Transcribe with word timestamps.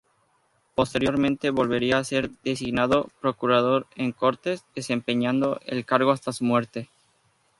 Posteriormente 0.73 1.51
volvería 1.51 1.99
a 1.99 2.03
ser 2.03 2.31
designado 2.43 3.11
procurador 3.21 3.85
en 3.95 4.13
cortes, 4.13 4.65
desempeñando 4.73 5.59
el 5.67 5.85
cargo 5.85 6.09
hasta 6.09 6.33
su 6.33 6.43
muerte. 6.43 6.89